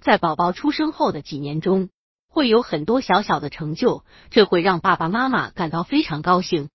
[0.00, 1.90] 在宝宝出生后的几年中，
[2.28, 6.70] 会有很多小小的成就，这会让爸爸妈妈感到非常高兴。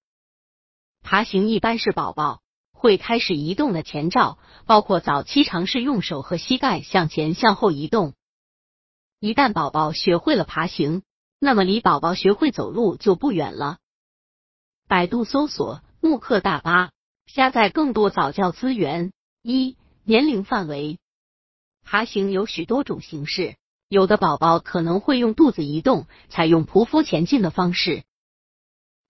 [1.02, 2.42] 爬行一般是宝宝
[2.72, 8.14] 会开始移动的前兆，包括早期尝试用手和膝盖向前、向后移动。
[9.20, 11.02] 一旦宝宝学会了爬行，
[11.40, 13.78] 那么离宝宝学会走路就不远了。
[14.88, 16.92] 百度搜索“慕课大巴”，
[17.26, 19.12] 下载更多早教资源。
[19.42, 21.00] 一、年龄范围。
[21.86, 23.56] 爬行有许多种形式，
[23.88, 28.04] 有的宝宝可能会用肚子移动，采用匍匐前进的方式。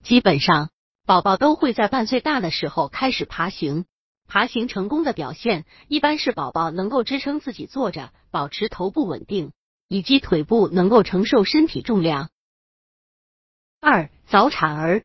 [0.04, 0.68] 基本上，
[1.06, 3.86] 宝宝都会在半岁大的时候开始爬行。
[4.28, 9.52] 爬行成功的表现，一般是宝宝能够支撑自己坐着，保持头部稳定，
[9.88, 12.28] 以及腿部能够承受身体重量。
[13.80, 15.04] 二、早产儿，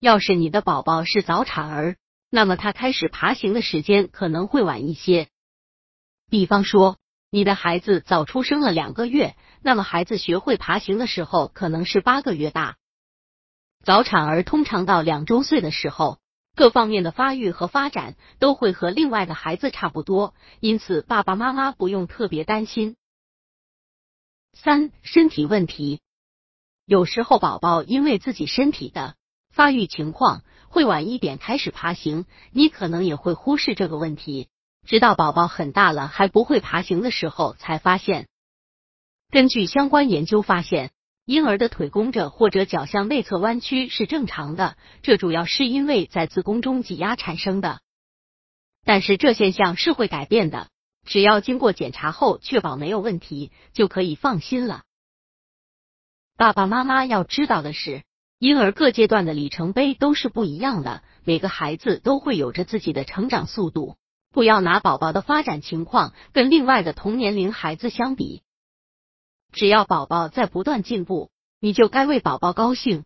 [0.00, 1.96] 要是你的宝宝是早产儿，
[2.30, 5.28] 那么他开始爬行的时间可能会晚一些。
[6.30, 6.96] 比方说，
[7.28, 12.76] 你的孩子早出生了两个月，那么孩子学会爬行的时候可能是八个月大。
[13.84, 16.18] 早产儿通常到两周岁的时候，
[16.54, 22.94] 各方面的发育和发展都会和另外的孩子差不多，因此爸爸妈妈不用特别担心。
[24.52, 26.00] 三、身体问题，
[26.86, 29.16] 有时候宝宝因为自己身体的
[29.50, 34.48] 发育情况会晚一点开始爬行，你可能也会忽视这个问题。
[34.86, 38.26] 直到宝宝很大了还不会爬行的时候，才发现。
[39.30, 40.90] 根据相关研究发现，
[41.24, 47.80] 婴儿的腿弓着或者脚向内侧弯曲是正常的，这主要是因为在子宫中挤压产生的。
[48.84, 50.68] 但是这现象是会改变的，
[51.04, 54.82] 只要经过检查后确保没有问题，就可以放心了。
[56.36, 58.02] 爸爸妈妈要知道的是，
[58.38, 63.96] 婴儿各阶段的里程碑都是不一样的，每个孩子都会有着自己的成长速度。
[64.32, 68.42] 不要拿宝宝的发展情况跟另外的同年龄孩子相比，
[69.52, 73.04] 只要宝宝在不断进步，你就该为宝宝高兴。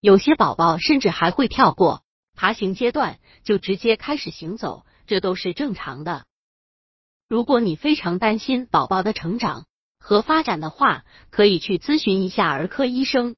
[0.00, 2.02] 有些宝宝甚至还会跳过
[2.34, 6.26] 爬行阶段，就直接开始行走，这都是正常的。
[7.28, 9.66] 如果你非常担心宝宝的成长
[9.98, 13.36] 和发展的话，可以去咨询一下儿科医生。